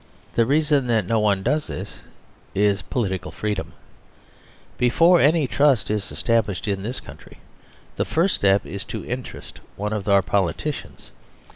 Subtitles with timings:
[0.33, 1.99] The reason that no one does this
[2.55, 3.55] is that political free
[4.17, 7.37] * Before any trust is established in this country,
[7.97, 11.11] the first step is to "interest" one of our politicians.